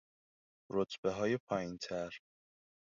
رتبههای 0.71 1.37
پایینتر 1.37 2.13